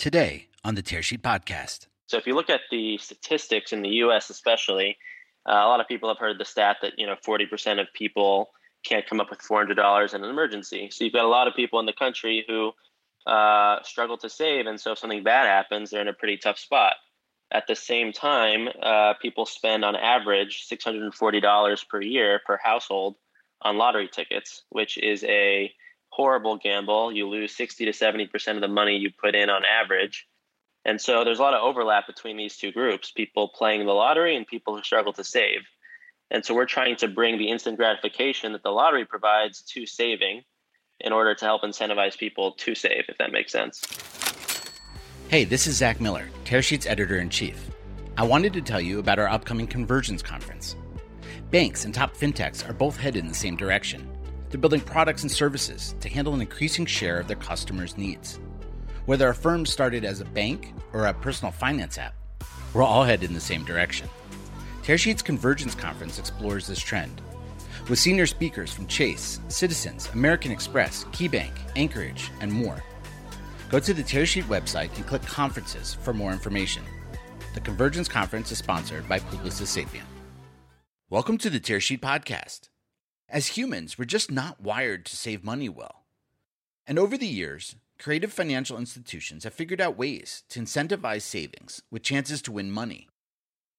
[0.00, 1.86] today on the Tearsheet Podcast.
[2.06, 4.96] So if you look at the statistics in the U.S., especially,
[5.46, 8.48] uh, a lot of people have heard the stat that you know 40% of people
[8.82, 10.88] can't come up with $400 in an emergency.
[10.90, 12.72] So you've got a lot of people in the country who
[13.30, 16.58] uh, struggle to save, and so if something bad happens, they're in a pretty tough
[16.58, 16.94] spot.
[17.52, 23.16] At the same time, uh, people spend on average $640 per year per household
[23.60, 25.70] on lottery tickets, which is a
[26.10, 27.12] horrible gamble.
[27.12, 30.26] You lose 60 to 70% of the money you put in on average.
[30.84, 34.36] And so there's a lot of overlap between these two groups people playing the lottery
[34.36, 35.60] and people who struggle to save.
[36.30, 40.42] And so we're trying to bring the instant gratification that the lottery provides to saving
[41.00, 43.82] in order to help incentivize people to save, if that makes sense.
[45.28, 47.70] Hey, this is Zach Miller, Tearsheet's editor in chief.
[48.16, 50.76] I wanted to tell you about our upcoming Convergence Conference.
[51.50, 54.09] Banks and top fintechs are both headed in the same direction.
[54.50, 58.40] They're building products and services to handle an increasing share of their customers' needs.
[59.06, 62.14] Whether a firm started as a bank or a personal finance app,
[62.74, 64.08] we're all headed in the same direction.
[64.82, 67.20] Tearsheet's Convergence Conference explores this trend.
[67.88, 72.82] With senior speakers from Chase, Citizens, American Express, KeyBank, Anchorage, and more.
[73.68, 76.82] Go to the Tearsheet website and click Conferences for more information.
[77.54, 80.06] The Convergence Conference is sponsored by Publicis Sapient.
[81.08, 82.69] Welcome to the Tearsheet Podcast.
[83.32, 86.02] As humans, we're just not wired to save money well.
[86.84, 92.02] And over the years, creative financial institutions have figured out ways to incentivize savings with
[92.02, 93.08] chances to win money.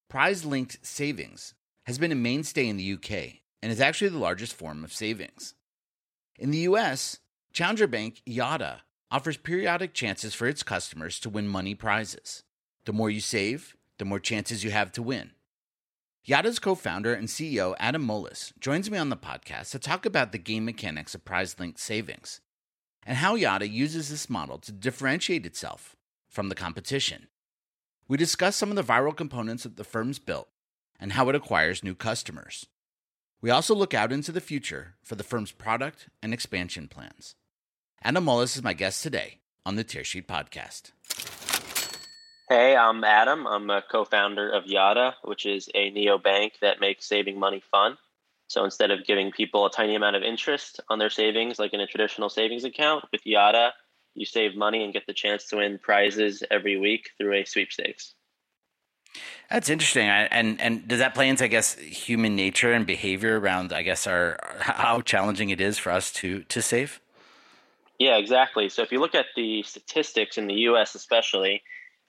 [0.10, 1.54] Prize linked savings
[1.86, 5.54] has been a mainstay in the UK and is actually the largest form of savings.
[6.40, 7.20] In the US,
[7.52, 8.80] Challenger Bank Yotta
[9.12, 12.44] offers periodic chances for its customers to win money prizes.
[12.86, 15.32] The more you save, the more chances you have to win.
[16.28, 20.32] Yotta's co founder and CEO Adam Moelis joins me on the podcast to talk about
[20.32, 22.42] the game mechanics of prize linked savings
[23.04, 25.96] and how Yotta uses this model to differentiate itself
[26.30, 27.28] from the competition.
[28.08, 30.48] We discuss some of the viral components that the firm's built
[31.00, 32.68] and how it acquires new customers.
[33.42, 37.34] We also look out into the future for the firm's product and expansion plans.
[38.04, 40.92] Adam Moelis is my guest today on the Tearsheet Podcast.
[42.52, 43.48] Hey, I'm Adam.
[43.48, 47.98] I'm a co-founder of Yotta, which is a neobank that makes saving money fun.
[48.48, 51.80] So instead of giving people a tiny amount of interest on their savings, like in
[51.80, 53.70] a traditional savings account, with Yotta,
[54.16, 58.16] you save money and get the chance to win prizes every week through a sweepstakes.
[59.50, 60.10] That's interesting.
[60.10, 64.06] And and does that play into I guess human nature and behavior around I guess
[64.06, 67.00] our how challenging it is for us to to save?
[67.98, 68.68] Yeah, exactly.
[68.68, 71.64] So if you look at the statistics in the US especially,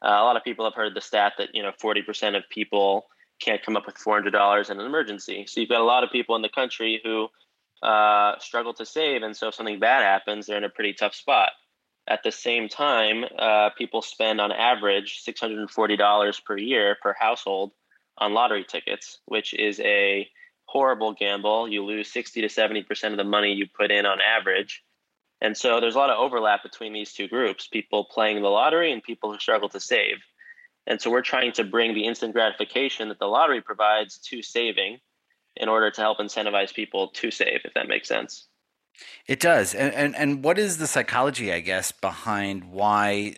[0.04, 3.06] uh, a lot of people have heard the stat that you know 40% of people
[3.40, 5.46] can't come up with $400 in an emergency.
[5.48, 7.28] So you've got a lot of people in the country who
[7.82, 11.14] uh, struggle to save, and so if something bad happens, they're in a pretty tough
[11.14, 11.50] spot.
[12.08, 17.72] At the same time, uh, people spend on average $640 per year per household
[18.18, 20.28] on lottery tickets, which is a
[20.66, 21.68] horrible gamble.
[21.68, 24.82] You lose 60 to 70% of the money you put in on average.
[25.42, 28.92] And so there's a lot of overlap between these two groups people playing the lottery
[28.92, 30.18] and people who struggle to save.
[30.86, 34.98] And so we're trying to bring the instant gratification that the lottery provides to saving
[35.56, 38.46] in order to help incentivize people to save, if that makes sense.
[39.26, 39.74] It does.
[39.74, 43.34] And, and and what is the psychology, I guess, behind why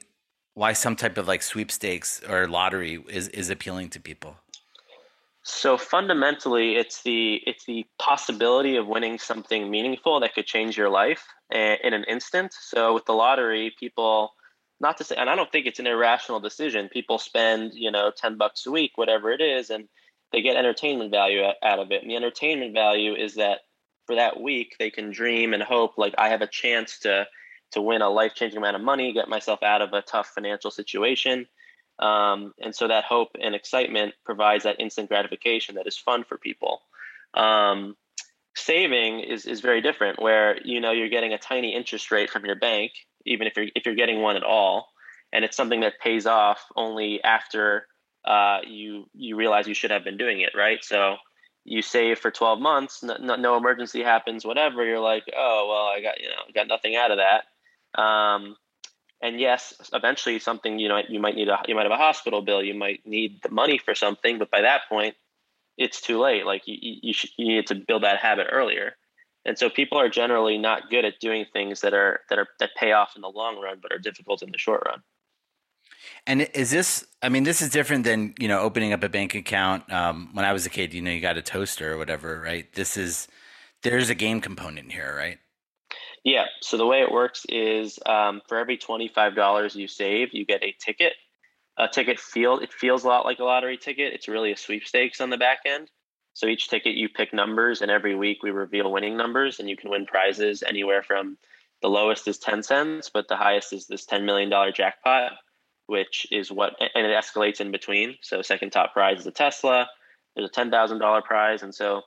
[0.53, 4.37] why some type of like sweepstakes or lottery is, is appealing to people?
[5.47, 10.88] So fundamentally, it's the it's the possibility of winning something meaningful that could change your
[10.88, 11.22] life
[11.53, 12.55] eh, in an instant.
[12.59, 14.32] So with the lottery, people
[14.81, 16.88] not to say, and I don't think it's an irrational decision.
[16.88, 19.87] People spend you know ten bucks a week, whatever it is, and
[20.32, 22.00] they get entertainment value out of it.
[22.00, 23.61] And the entertainment value is that
[24.06, 27.26] for that week they can dream and hope like I have a chance to
[27.72, 30.71] to win a life changing amount of money, get myself out of a tough financial
[30.71, 31.47] situation
[31.99, 36.38] um, and so that hope and excitement provides that instant gratification that is fun for
[36.38, 36.81] people.
[37.34, 37.97] Um,
[38.56, 42.44] saving is, is very different where you know you're getting a tiny interest rate from
[42.44, 42.93] your bank,
[43.27, 44.88] even if you're if you're getting one at all,
[45.32, 47.87] and it's something that pays off only after
[48.25, 50.82] uh, you you realize you should have been doing it, right?
[50.82, 51.17] So
[51.64, 54.85] you save for 12 months, no, no, emergency happens, whatever.
[54.85, 58.00] You're like, oh well, I got you know got nothing out of that.
[58.00, 58.56] Um,
[59.25, 62.43] and yes, eventually something you know you might need a you might have a hospital
[62.43, 65.17] bill, you might need the money for something, but by that point,
[65.79, 66.44] it's too late.
[66.44, 68.97] Like you you, should, you need to build that habit earlier.
[69.47, 72.71] And so people are generally not good at doing things that are that are that
[72.76, 75.03] pay off in the long run, but are difficult in the short run.
[76.26, 77.06] And is this?
[77.23, 79.91] I mean, this is different than you know opening up a bank account.
[79.91, 82.71] Um, when I was a kid, you know, you got a toaster or whatever, right?
[82.75, 83.26] This is
[83.82, 85.38] there's a game component here, right?
[86.25, 86.47] Yeah.
[86.62, 90.65] So the way it works is um, for every twenty-five dollars you save, you get
[90.65, 91.12] a ticket.
[91.76, 94.15] A ticket feel it feels a lot like a lottery ticket.
[94.15, 95.91] It's really a sweepstakes on the back end.
[96.32, 99.76] So each ticket you pick numbers, and every week we reveal winning numbers, and you
[99.76, 101.37] can win prizes anywhere from
[101.82, 105.32] the lowest is ten cents, but the highest is this ten million dollar jackpot,
[105.87, 108.17] which is what and it escalates in between.
[108.23, 109.88] So second top prize is a Tesla.
[110.35, 112.03] There's a ten thousand dollar prize, and so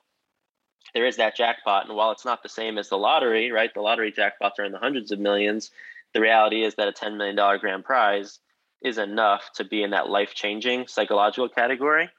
[0.93, 1.87] there is that jackpot.
[1.87, 3.73] And while it's not the same as the lottery, right?
[3.73, 5.71] The lottery jackpots are in the hundreds of millions.
[6.13, 8.39] The reality is that a $10 million grand prize
[8.81, 12.09] is enough to be in that life changing psychological category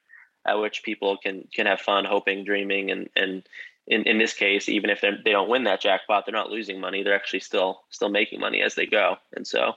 [0.47, 3.49] at which people can can have fun hoping dreaming and and
[3.87, 7.03] in, in this case even if they don't win that jackpot they're not losing money
[7.03, 9.73] they're actually still still making money as they go and so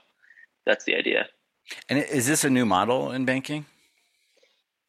[0.66, 1.26] that's the idea
[1.88, 3.64] and is this a new model in banking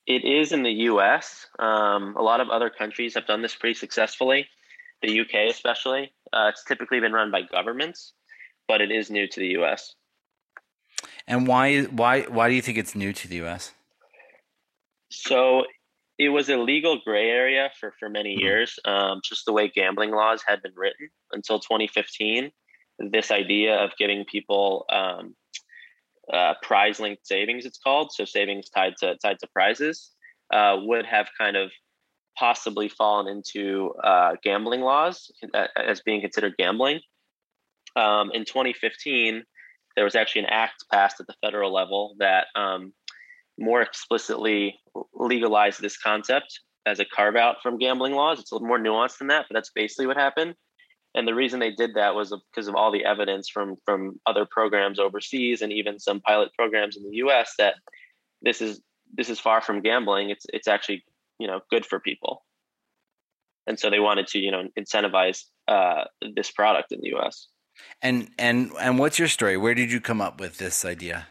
[0.05, 1.47] it is in the U.S.
[1.59, 4.47] Um, a lot of other countries have done this pretty successfully.
[5.01, 8.13] The UK, especially, uh, it's typically been run by governments,
[8.67, 9.95] but it is new to the U.S.
[11.27, 13.71] And why why why do you think it's new to the U.S.?
[15.09, 15.65] So
[16.17, 18.45] it was a legal gray area for for many mm-hmm.
[18.45, 18.79] years.
[18.85, 22.51] Um, just the way gambling laws had been written until 2015.
[22.99, 25.35] This idea of giving people um,
[26.31, 28.11] uh, prize linked savings, it's called.
[28.13, 30.11] So savings tied to tied to prizes
[30.53, 31.71] uh, would have kind of
[32.37, 36.99] possibly fallen into uh, gambling laws uh, as being considered gambling.
[37.95, 39.43] Um, in 2015,
[39.95, 42.93] there was actually an act passed at the federal level that um,
[43.59, 44.79] more explicitly
[45.13, 48.39] legalized this concept as a carve out from gambling laws.
[48.39, 50.55] It's a little more nuanced than that, but that's basically what happened.
[51.15, 54.45] And the reason they did that was because of all the evidence from from other
[54.49, 57.53] programs overseas and even some pilot programs in the U.S.
[57.59, 57.75] that
[58.41, 58.81] this is
[59.13, 60.29] this is far from gambling.
[60.29, 61.03] It's it's actually
[61.37, 62.43] you know good for people,
[63.67, 66.05] and so they wanted to you know incentivize uh,
[66.35, 67.47] this product in the U.S.
[68.01, 69.55] And and and what's your story?
[69.55, 71.27] Where did you come up with this idea?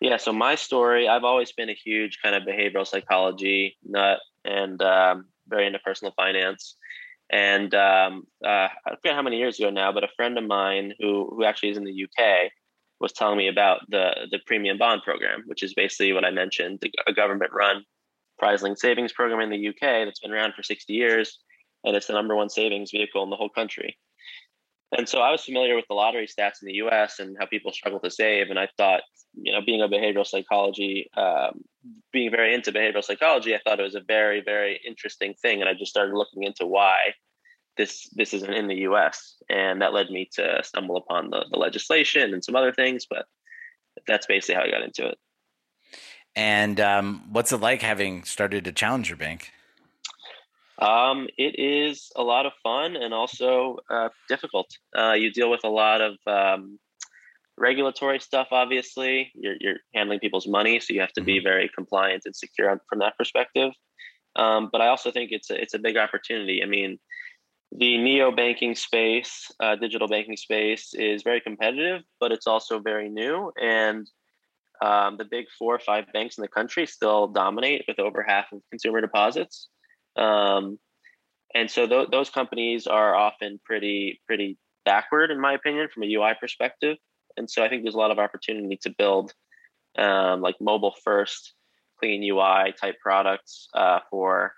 [0.00, 4.82] Yeah, so my story, I've always been a huge kind of behavioral psychology nut and
[4.82, 6.76] um, very into personal finance.
[7.32, 10.92] And um, uh, I forget how many years ago now, but a friend of mine
[11.00, 12.52] who who actually is in the UK
[13.00, 16.80] was telling me about the the premium bond program, which is basically what I mentioned,
[16.82, 17.84] the, a government run
[18.38, 21.38] prize linked savings program in the UK that's been around for 60 years,
[21.84, 23.96] and it's the number one savings vehicle in the whole country.
[24.96, 27.18] And so I was familiar with the lottery stats in the U.S.
[27.18, 29.02] and how people struggle to save, and I thought,
[29.34, 31.62] you know, being a behavioral psychology, um,
[32.12, 35.68] being very into behavioral psychology, I thought it was a very, very interesting thing, and
[35.68, 37.14] I just started looking into why
[37.78, 39.36] this this isn't in the U.S.
[39.48, 43.24] And that led me to stumble upon the, the legislation and some other things, but
[44.06, 45.18] that's basically how I got into it.
[46.34, 49.52] And um, what's it like having started a challenger bank?
[50.78, 54.68] Um, it is a lot of fun and also uh, difficult.
[54.96, 56.78] Uh, you deal with a lot of um,
[57.56, 58.48] regulatory stuff.
[58.50, 61.46] Obviously, you're, you're, handling people's money, so you have to be mm-hmm.
[61.48, 63.72] very compliant and secure from that perspective.
[64.34, 66.62] Um, but I also think it's a, it's a big opportunity.
[66.62, 66.98] I mean,
[67.70, 73.08] the neo banking space, uh, digital banking space, is very competitive, but it's also very
[73.08, 73.52] new.
[73.60, 74.08] And
[74.82, 78.46] um, the big four or five banks in the country still dominate with over half
[78.52, 79.68] of consumer deposits.
[80.16, 80.78] Um,
[81.54, 86.14] and so th- those companies are often pretty pretty backward, in my opinion, from a
[86.14, 86.96] UI perspective.
[87.36, 89.32] And so I think there's a lot of opportunity to build
[89.98, 91.54] um, like mobile first,
[91.98, 94.54] clean UI type products uh, for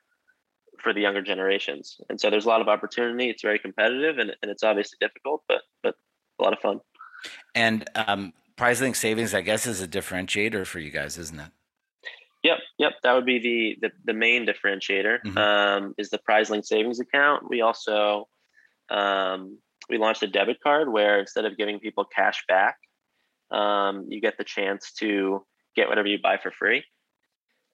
[0.83, 1.97] for the younger generations.
[2.09, 3.31] And so there's a lot of opportunity.
[3.31, 5.95] It's very competitive, and, and it's obviously difficult, but but
[6.39, 6.81] a lot of fun.
[7.55, 11.51] And um, prize link savings, I guess, is a differentiator for you guys, isn't it?
[12.45, 12.93] Yep, yep.
[13.03, 15.19] That would be the the, the main differentiator.
[15.27, 15.39] Mm-hmm.
[15.39, 17.49] Um, is the PrizeLink savings account.
[17.49, 18.29] We also
[18.91, 19.59] um,
[19.89, 22.77] we launched a debit card where instead of giving people cash back,
[23.51, 26.85] um, you get the chance to get whatever you buy for free.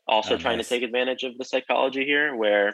[0.07, 0.69] Also, oh, trying nice.
[0.69, 2.73] to take advantage of the psychology here, where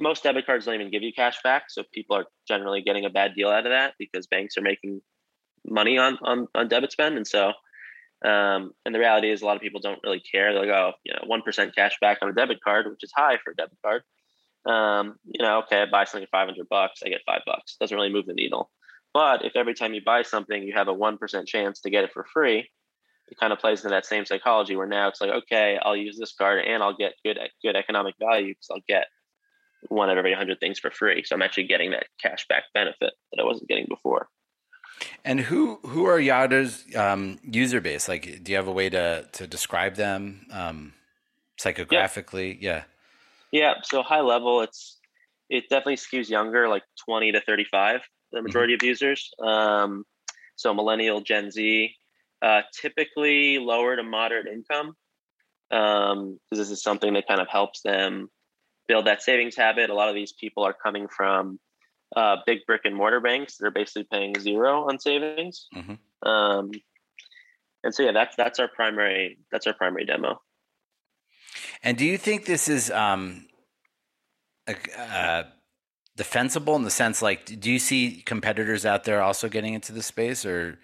[0.00, 3.10] most debit cards don't even give you cash back, so people are generally getting a
[3.10, 5.00] bad deal out of that because banks are making
[5.64, 7.52] money on on, on debit spend, and so
[8.24, 10.52] um, and the reality is, a lot of people don't really care.
[10.52, 13.12] They're like, oh, you know, one percent cash back on a debit card, which is
[13.14, 14.02] high for a debit card.
[14.64, 17.76] Um, you know, okay, I buy something for five hundred bucks, I get five bucks.
[17.80, 18.70] Doesn't really move the needle.
[19.12, 22.04] But if every time you buy something, you have a one percent chance to get
[22.04, 22.70] it for free,
[23.28, 26.18] it kind of plays into that same psychology where now it's like, okay, I'll use
[26.18, 29.06] this card and I'll get good good economic value because I'll get
[29.88, 31.24] one of every hundred things for free.
[31.24, 34.28] So I'm actually getting that cash back benefit that I wasn't getting before.
[35.24, 38.08] And who who are Yotta's um, user base?
[38.08, 40.92] Like, do you have a way to to describe them um,
[41.60, 42.58] psychographically?
[42.60, 42.84] Yeah.
[43.50, 43.70] yeah.
[43.74, 43.74] Yeah.
[43.82, 44.98] So high level, it's
[45.48, 48.00] it definitely skews younger, like twenty to thirty five.
[48.32, 48.46] the mm-hmm.
[48.46, 48.84] majority mm-hmm.
[48.84, 49.30] of users.
[49.42, 50.04] Um,
[50.56, 51.94] so millennial, Gen Z,
[52.42, 54.94] uh, typically lower to moderate income,
[55.70, 58.28] because um, this is something that kind of helps them
[58.88, 59.90] build that savings habit.
[59.90, 61.58] A lot of these people are coming from
[62.16, 65.68] uh, big brick and mortar banks that are basically paying zero on savings.
[65.74, 66.28] Mm-hmm.
[66.28, 66.70] Um,
[67.84, 70.40] and so yeah, that's that's our primary that's our primary demo.
[71.82, 73.46] And do you think this is um,
[74.96, 75.44] uh,
[76.16, 80.02] defensible in the sense like do you see competitors out there also getting into the
[80.02, 80.78] space or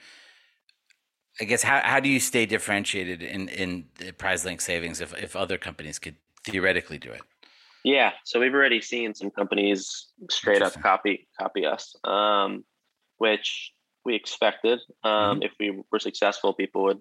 [1.41, 3.85] I guess how, how do you stay differentiated in in
[4.17, 7.21] prize link savings if, if other companies could theoretically do it?
[7.89, 12.63] Yeah, so we've already seen some companies straight up copy copy us, um,
[13.17, 13.73] which
[14.05, 14.79] we expected.
[15.05, 15.43] Um, mm-hmm.
[15.45, 17.01] If we were successful, people would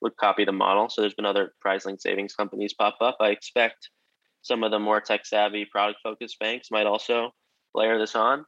[0.00, 0.88] would copy the model.
[0.88, 3.18] So there's been other prize link savings companies pop up.
[3.20, 3.90] I expect
[4.42, 7.30] some of the more tech savvy, product focused banks might also
[7.72, 8.44] layer this on.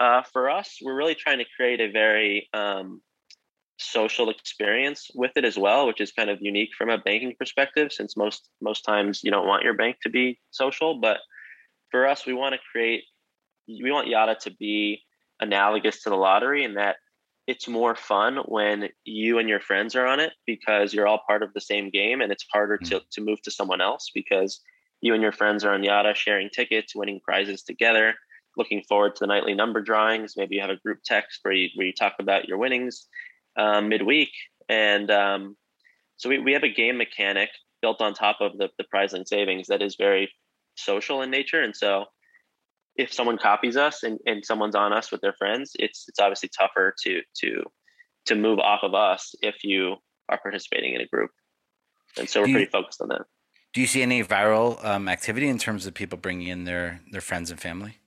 [0.00, 3.00] Uh, for us, we're really trying to create a very um,
[3.78, 7.92] social experience with it as well, which is kind of unique from a banking perspective,
[7.92, 11.00] since most most times you don't want your bank to be social.
[11.00, 11.18] But
[11.90, 13.04] for us, we want to create,
[13.66, 15.02] we want Yotta to be
[15.40, 16.96] analogous to the lottery in that
[17.46, 21.42] it's more fun when you and your friends are on it because you're all part
[21.42, 23.10] of the same game and it's harder to, mm.
[23.10, 24.60] to move to someone else because
[25.00, 28.14] you and your friends are on Yotta, sharing tickets, winning prizes together,
[28.58, 30.34] looking forward to the nightly number drawings.
[30.36, 33.06] Maybe you have a group text where you, where you talk about your winnings
[33.58, 34.30] um, midweek.
[34.68, 35.56] And um,
[36.16, 37.50] so we, we have a game mechanic
[37.82, 40.30] built on top of the, the prize link savings that is very
[40.76, 41.62] social in nature.
[41.62, 42.06] And so
[42.96, 46.50] if someone copies us and, and someone's on us with their friends, it's it's obviously
[46.56, 47.62] tougher to to
[48.26, 49.96] to move off of us if you
[50.28, 51.30] are participating in a group.
[52.18, 53.22] And so we're pretty focused on that.
[53.72, 57.20] Do you see any viral um, activity in terms of people bringing in their their
[57.20, 57.98] friends and family?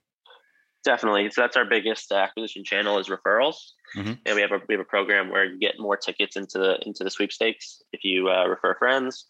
[0.84, 1.30] Definitely.
[1.30, 3.54] So that's our biggest acquisition channel is referrals,
[3.96, 4.14] mm-hmm.
[4.26, 6.78] and we have a we have a program where you get more tickets into the
[6.84, 9.26] into the sweepstakes if you uh, refer friends.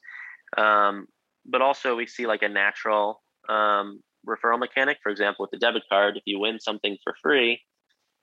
[0.56, 1.06] Um,
[1.44, 4.98] but also we see like a natural um, referral mechanic.
[5.02, 7.60] For example, with the debit card, if you win something for free,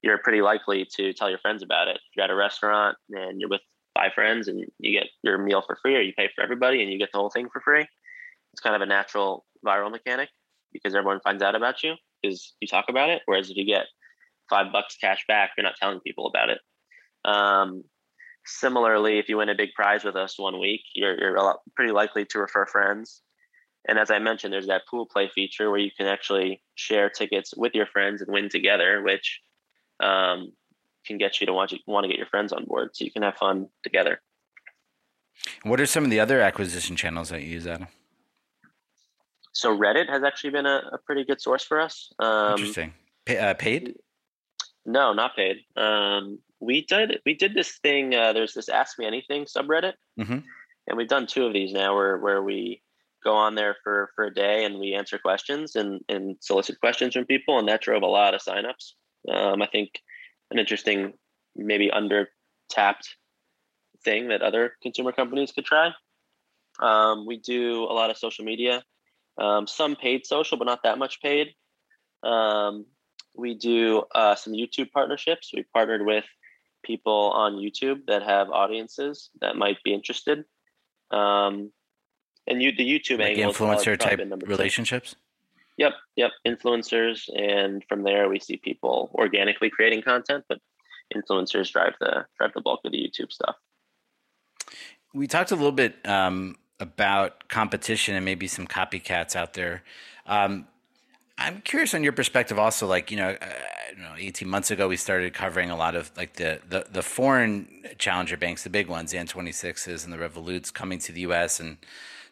[0.02, 1.98] you're pretty likely to tell your friends about it.
[1.98, 3.62] If you're at a restaurant and you're with
[3.94, 6.92] five friends and you get your meal for free or you pay for everybody and
[6.92, 7.86] you get the whole thing for free,
[8.54, 10.30] it's kind of a natural viral mechanic
[10.74, 13.22] because everyone finds out about you because you talk about it.
[13.26, 13.86] Whereas if you get
[14.50, 16.60] five bucks cash back, you're not telling people about it.
[17.26, 17.84] Um,
[18.46, 22.26] similarly, if you win a big prize with us one week, you're, you're pretty likely
[22.26, 23.22] to refer friends
[23.88, 27.54] and as I mentioned, there's that pool play feature where you can actually share tickets
[27.56, 29.40] with your friends and win together, which
[30.00, 30.52] um,
[31.06, 33.12] can get you to want to want to get your friends on board, so you
[33.12, 34.22] can have fun together.
[35.64, 37.88] What are some of the other acquisition channels that you use, Adam?
[39.60, 42.14] So Reddit has actually been a, a pretty good source for us.
[42.18, 42.94] Um, Interesting.
[43.38, 43.96] uh, paid?
[44.86, 45.58] No, not paid.
[45.76, 48.16] Um, we did we did this thing.
[48.16, 50.40] Uh, there's this Ask Me Anything subreddit, mm-hmm.
[50.88, 52.82] and we've done two of these now, where where we
[53.22, 57.14] go on there for for a day and we answer questions and and solicit questions
[57.14, 58.94] from people and that drove a lot of signups
[59.30, 60.00] um, i think
[60.52, 61.12] an interesting
[61.54, 62.30] maybe under
[62.70, 63.10] tapped
[64.06, 65.92] thing that other consumer companies could try
[66.80, 68.82] um, we do a lot of social media
[69.40, 71.54] um, some paid social but not that much paid.
[72.24, 72.86] Um,
[73.36, 75.52] we do uh, some youtube partnerships.
[75.54, 76.26] We partnered with
[76.84, 80.46] people on youtube that have audiences that might be interested.
[81.12, 81.72] Um,
[82.50, 85.16] and you the YouTube like angle influencer type relationships.
[85.78, 90.60] Yep, yep, influencers, and from there we see people organically creating content, but
[91.16, 93.56] influencers drive the drive the bulk of the YouTube stuff.
[95.14, 99.84] We talked a little bit um, about competition and maybe some copycats out there.
[100.26, 100.68] Um,
[101.38, 102.86] I'm curious on your perspective, also.
[102.88, 103.46] Like you know, uh,
[104.04, 107.68] know, 18 months ago, we started covering a lot of like the the, the foreign
[107.98, 111.60] challenger banks, the big ones, the N26s and the Revoluts coming to the U.S.
[111.60, 111.78] and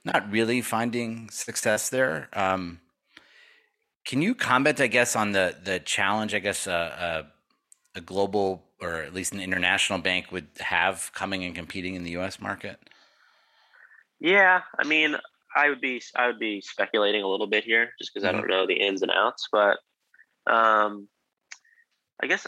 [0.03, 2.29] not really finding success there.
[2.33, 2.79] Um,
[4.05, 6.33] can you comment, I guess, on the the challenge?
[6.33, 7.23] I guess uh, uh,
[7.95, 12.11] a global or at least an international bank would have coming and competing in the
[12.11, 12.39] U.S.
[12.39, 12.79] market.
[14.19, 15.15] Yeah, I mean,
[15.55, 18.37] I would be I would be speculating a little bit here, just because mm-hmm.
[18.37, 19.47] I don't know the ins and outs.
[19.51, 19.77] But
[20.49, 21.07] um,
[22.21, 22.45] I guess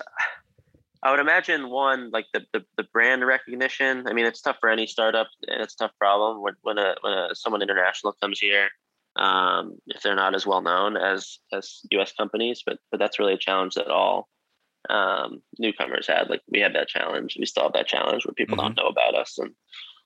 [1.03, 4.07] I would imagine one like the, the, the brand recognition.
[4.07, 6.95] I mean, it's tough for any startup, and it's a tough problem when when a
[7.01, 8.69] when a, someone international comes here.
[9.15, 12.13] Um, if they're not as well known as as U.S.
[12.13, 14.29] companies, but but that's really a challenge that all
[14.89, 16.29] um, newcomers had.
[16.29, 18.67] Like we had that challenge, we still have that challenge where people mm-hmm.
[18.67, 19.53] don't know about us and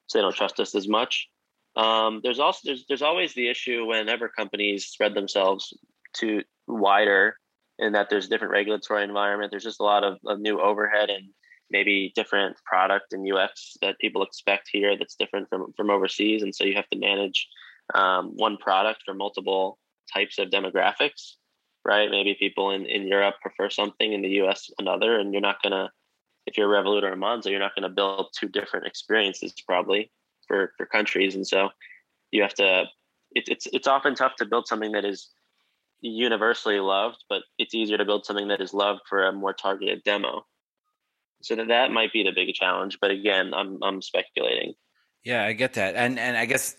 [0.07, 1.29] so they don't trust us as much.
[1.75, 5.73] Um, there's also there's there's always the issue whenever companies spread themselves
[6.17, 7.37] to wider
[7.79, 9.51] in that there's different regulatory environment.
[9.51, 11.29] There's just a lot of, of new overhead and
[11.71, 16.53] maybe different product and UX that people expect here that's different from from overseas, and
[16.53, 17.47] so you have to manage
[17.95, 19.79] um, one product for multiple
[20.13, 21.33] types of demographics,
[21.83, 22.11] right?
[22.11, 25.91] Maybe people in in Europe prefer something, in the US another, and you're not gonna
[26.45, 30.11] if you're Revolut or Monzo, you're not going to build two different experiences probably
[30.47, 31.69] for for countries, and so
[32.31, 32.85] you have to.
[33.31, 35.29] It, it's it's often tough to build something that is
[36.01, 40.03] universally loved, but it's easier to build something that is loved for a more targeted
[40.03, 40.45] demo.
[41.41, 44.73] So that that might be the big challenge, but again, I'm I'm speculating.
[45.23, 46.75] Yeah, I get that, and and I guess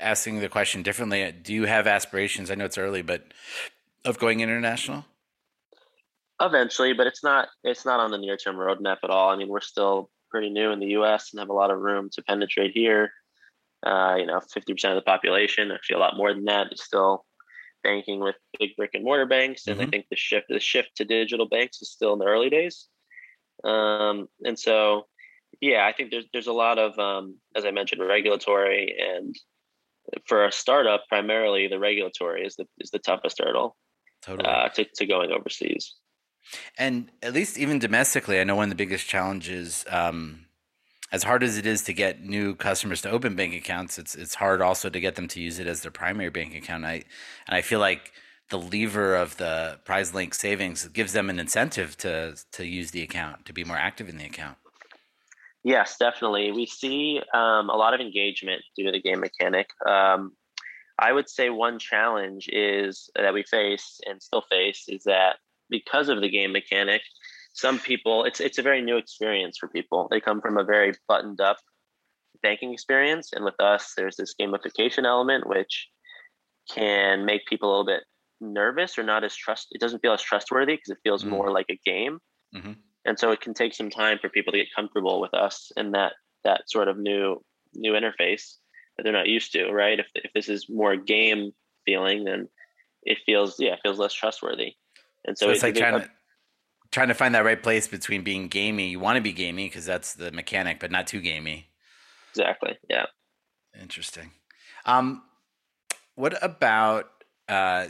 [0.00, 2.50] asking the question differently, do you have aspirations?
[2.50, 3.24] I know it's early, but
[4.04, 5.04] of going international?
[6.40, 9.30] Eventually, but it's not it's not on the near term roadmap at all.
[9.30, 11.30] I mean, we're still pretty new in the U.S.
[11.32, 13.12] and have a lot of room to penetrate here.
[13.84, 17.24] Uh, you know, 50% of the population, actually a lot more than that, is still
[17.84, 19.66] banking with big brick and mortar banks.
[19.66, 19.86] And mm-hmm.
[19.86, 22.88] I think the shift the shift to digital banks is still in the early days.
[23.64, 25.06] Um, and so,
[25.60, 29.36] yeah, I think there's there's a lot of, um, as I mentioned, regulatory and
[30.26, 33.76] for a startup, primarily the regulatory is the is the toughest hurdle
[34.24, 34.48] totally.
[34.48, 35.94] uh, to to going overseas.
[36.78, 40.46] And at least even domestically, I know one of the biggest challenges, um,
[41.10, 44.34] as hard as it is to get new customers to open bank accounts, it's it's
[44.34, 46.84] hard also to get them to use it as their primary bank account.
[46.84, 47.04] I
[47.46, 48.12] and I feel like
[48.50, 53.02] the lever of the Prize Link savings gives them an incentive to to use the
[53.02, 54.56] account to be more active in the account.
[55.64, 56.50] Yes, definitely.
[56.50, 59.68] We see um, a lot of engagement due to the game mechanic.
[59.86, 60.32] Um,
[60.98, 65.36] I would say one challenge is that we face and still face is that
[65.72, 67.02] because of the game mechanic,
[67.52, 70.06] some people it's it's a very new experience for people.
[70.10, 71.56] They come from a very buttoned up
[72.42, 75.88] banking experience, and with us, there's this gamification element which
[76.70, 78.04] can make people a little bit
[78.40, 79.68] nervous or not as trust.
[79.72, 82.18] It doesn't feel as trustworthy because it feels mm more like a game,
[82.54, 82.72] mm-hmm.
[83.04, 85.94] and so it can take some time for people to get comfortable with us and
[85.94, 86.12] that
[86.44, 87.42] that sort of new
[87.74, 88.56] new interface
[88.96, 89.70] that they're not used to.
[89.70, 89.98] Right?
[89.98, 91.52] If if this is more game
[91.84, 92.48] feeling, then
[93.02, 94.74] it feels yeah it feels less trustworthy.
[95.24, 96.10] And so, so it's, like trying to
[96.92, 98.88] trying to find that right place between being gamey.
[98.88, 101.68] You want to be gamey because that's the mechanic, but not too gamey.
[102.30, 102.78] Exactly.
[102.88, 103.06] Yeah.
[103.80, 104.30] Interesting.
[104.84, 105.22] Um,
[106.14, 107.10] what about
[107.48, 107.86] uh,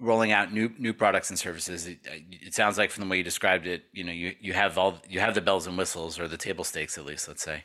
[0.00, 1.86] rolling out new new products and services?
[1.86, 4.76] It, it, sounds like from the way you described it, you know, you you have
[4.76, 7.28] all you have the bells and whistles or the table stakes at least.
[7.28, 7.64] Let's say.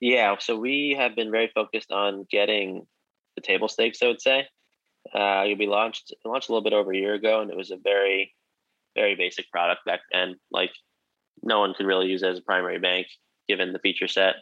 [0.00, 0.36] Yeah.
[0.38, 2.86] So we have been very focused on getting
[3.36, 4.02] the table stakes.
[4.02, 4.46] I would say.
[5.14, 7.70] Uh, you'll be launched launched a little bit over a year ago, and it was
[7.70, 8.34] a very
[8.94, 10.38] very basic product back then.
[10.50, 10.72] Like
[11.42, 13.06] no one could really use it as a primary bank
[13.48, 14.36] given the feature set.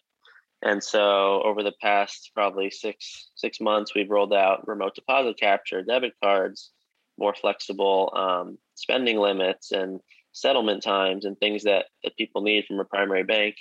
[0.63, 5.83] And so over the past probably six six months, we've rolled out remote deposit capture,
[5.83, 6.71] debit cards,
[7.17, 10.01] more flexible um, spending limits, and
[10.33, 13.55] settlement times, and things that that people need from a primary bank.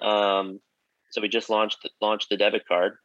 [0.00, 0.60] Um,
[1.10, 2.96] so we just launched launched the debit card,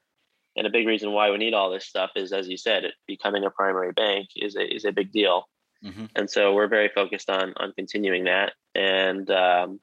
[0.56, 2.94] and a big reason why we need all this stuff is, as you said, it,
[3.08, 5.48] becoming a primary bank is a, is a big deal.
[5.84, 6.06] Mm-hmm.
[6.15, 9.80] And so we're very focused on on continuing that, and um,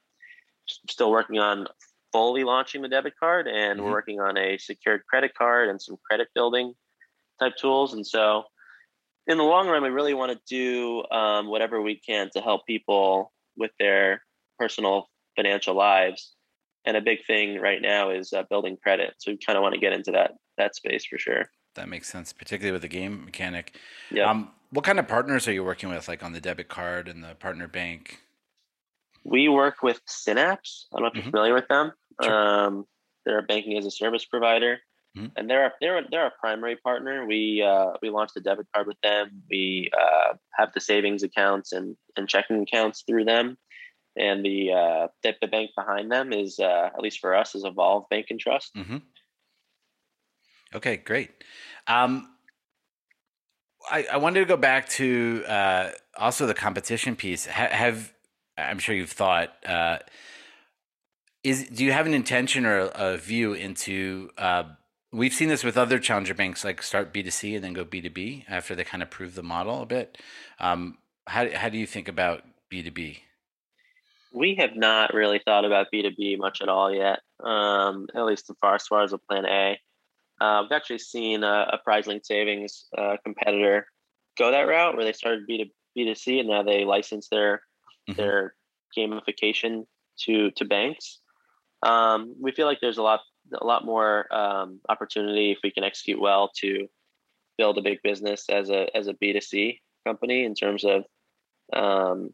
[0.89, 1.67] still working on
[2.11, 3.85] fully launching the debit card, and mm-hmm.
[3.85, 6.73] we're working on a secured credit card and some credit building
[7.39, 7.93] type tools.
[7.93, 8.43] And so,
[9.27, 12.65] in the long run, we really want to do um, whatever we can to help
[12.65, 14.23] people with their
[14.59, 16.33] personal financial lives.
[16.85, 19.13] And a big thing right now is uh, building credit.
[19.17, 21.45] So we kind of want to get into that that space for sure.
[21.75, 23.75] That makes sense, particularly with the game mechanic.
[24.11, 24.29] Yeah.
[24.29, 27.23] Um, what kind of partners are you working with, like on the debit card and
[27.23, 28.19] the partner bank?
[29.23, 30.87] We work with Synapse.
[30.91, 31.19] I don't know if mm-hmm.
[31.19, 31.93] you're familiar with them.
[32.21, 32.33] Sure.
[32.33, 32.85] Um,
[33.25, 34.79] they're a banking as a service provider,
[35.17, 35.27] mm-hmm.
[35.37, 37.25] and they're a, they're they're a primary partner.
[37.25, 39.43] We uh, we launched a debit card with them.
[39.49, 43.57] We uh, have the savings accounts and, and checking accounts through them,
[44.15, 47.63] and the uh, the, the bank behind them is uh, at least for us is
[47.63, 48.75] Evolve Bank and Trust.
[48.75, 48.97] Mm-hmm.
[50.75, 51.31] Okay, great.
[51.87, 52.29] Um,
[53.89, 57.45] I, I wanted to go back to uh, also the competition piece.
[57.45, 58.13] Ha- have
[58.57, 59.53] I'm sure you've thought.
[59.65, 59.99] Uh,
[61.43, 64.29] is do you have an intention or a view into?
[64.37, 64.63] Uh,
[65.11, 68.75] we've seen this with other challenger banks, like start B2C and then go B2B after
[68.75, 70.17] they kind of prove the model a bit.
[70.59, 70.97] Um,
[71.27, 73.19] how how do you think about B2B?
[74.33, 77.19] We have not really thought about B2B much at all yet.
[77.43, 79.77] Um, at least as far, as far as a plan A.
[80.41, 83.85] Uh, we've actually seen a, a PrizeLink Savings uh, competitor
[84.37, 85.65] go that route where they started B to
[85.95, 87.61] B to C and now they license their
[88.09, 88.19] mm-hmm.
[88.19, 88.55] their
[88.97, 89.85] gamification
[90.21, 91.19] to to banks.
[91.83, 93.21] Um, we feel like there's a lot
[93.59, 96.87] a lot more um, opportunity if we can execute well to
[97.57, 101.03] build a big business as a as a B2C company in terms of
[101.73, 102.33] um,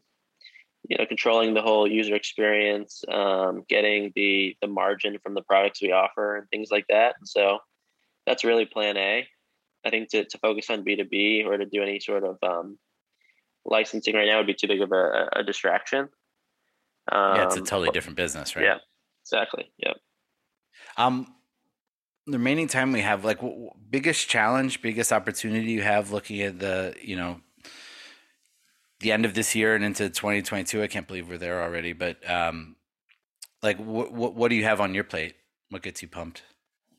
[0.90, 5.80] you know controlling the whole user experience, um, getting the the margin from the products
[5.80, 7.14] we offer and things like that.
[7.18, 7.60] And so
[8.26, 9.26] that's really plan A.
[9.86, 12.76] I think to, to focus on B2B or to do any sort of um,
[13.64, 16.08] licensing right now would be too big of a, a distraction.
[17.10, 18.64] Um, yeah, it's a um, totally but, different business, right?
[18.64, 18.78] Yeah,
[19.24, 19.72] exactly.
[19.78, 19.96] Yep.
[20.96, 21.34] Um,
[22.26, 26.58] the remaining time we have, like, w- biggest challenge, biggest opportunity you have looking at
[26.58, 27.40] the, you know,
[29.00, 30.82] the end of this year and into 2022.
[30.82, 32.76] I can't believe we're there already, but um,
[33.62, 35.34] like, what what what do you have on your plate?
[35.70, 36.42] What gets you pumped?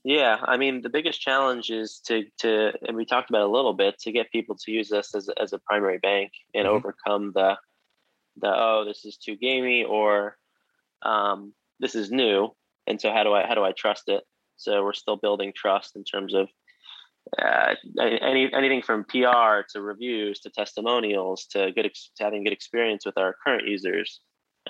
[0.03, 3.73] Yeah, I mean, the biggest challenge is to to, and we talked about a little
[3.73, 6.75] bit to get people to use us as as a primary bank and mm-hmm.
[6.75, 7.57] overcome the
[8.37, 10.37] the oh this is too gamey or
[11.03, 12.49] um, this is new,
[12.87, 14.23] and so how do I how do I trust it?
[14.57, 16.49] So we're still building trust in terms of
[17.41, 22.53] uh, any anything from PR to reviews to testimonials to good ex- to having good
[22.53, 24.19] experience with our current users,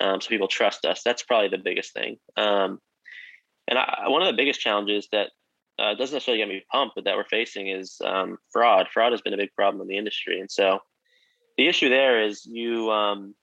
[0.00, 1.02] um, so people trust us.
[1.04, 2.18] That's probably the biggest thing.
[2.36, 2.78] Um,
[3.68, 5.30] and I, one of the biggest challenges that
[5.78, 8.88] uh, doesn't necessarily get me pumped, but that we're facing is um, fraud.
[8.92, 10.78] Fraud has been a big problem in the industry, and so
[11.56, 13.34] the issue there is you um,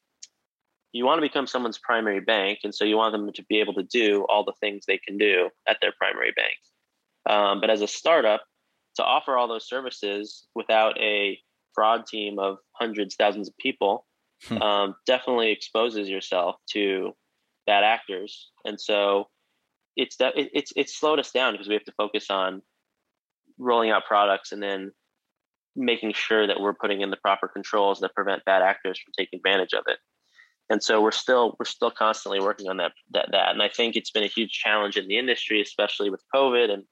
[0.92, 3.74] you want to become someone's primary bank, and so you want them to be able
[3.74, 6.56] to do all the things they can do at their primary bank.
[7.30, 8.42] Um, but as a startup,
[9.00, 11.40] to offer all those services without a
[11.74, 14.06] fraud team of hundreds, thousands of people,
[14.46, 14.62] hmm.
[14.62, 17.14] um, definitely exposes yourself to
[17.66, 19.28] bad actors, and so
[19.96, 22.62] it's that it, it's it's slowed us down because we have to focus on
[23.58, 24.92] rolling out products and then
[25.76, 29.38] making sure that we're putting in the proper controls that prevent bad actors from taking
[29.38, 29.98] advantage of it.
[30.70, 33.52] And so we're still we're still constantly working on that that that.
[33.52, 36.84] And I think it's been a huge challenge in the industry, especially with COVID and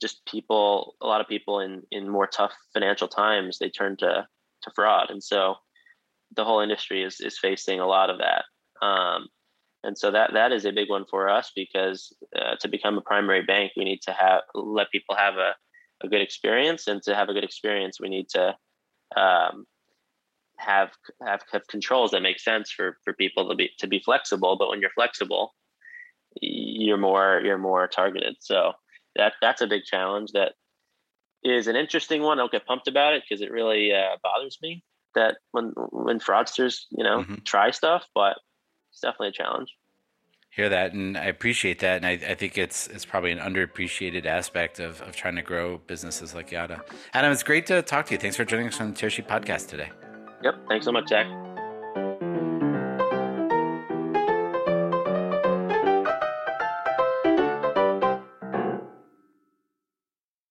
[0.00, 4.26] just people a lot of people in in more tough financial times they turn to
[4.62, 5.10] to fraud.
[5.10, 5.56] And so
[6.34, 8.44] the whole industry is is facing a lot of that.
[8.84, 9.28] Um,
[9.86, 13.02] and so that that is a big one for us because uh, to become a
[13.02, 15.54] primary bank we need to have let people have a,
[16.02, 18.48] a good experience and to have a good experience we need to
[19.16, 19.64] um,
[20.58, 20.90] have,
[21.24, 24.68] have have controls that make sense for for people to be to be flexible but
[24.68, 25.54] when you're flexible
[26.40, 28.72] you're more you're more targeted so
[29.16, 30.52] that that's a big challenge that
[31.42, 34.58] is an interesting one i don't get pumped about it because it really uh, bothers
[34.62, 34.82] me
[35.14, 37.36] that when when fraudsters you know mm-hmm.
[37.44, 38.36] try stuff but
[38.96, 39.76] it's definitely a challenge.
[40.50, 44.24] Hear that, and I appreciate that, and I, I, think it's it's probably an underappreciated
[44.24, 46.80] aspect of, of trying to grow businesses like Yotta.
[47.12, 48.18] Adam, it's great to talk to you.
[48.18, 49.90] Thanks for joining us on the Tearsheet podcast today.
[50.42, 50.54] Yep.
[50.68, 51.26] Thanks so much, Zach.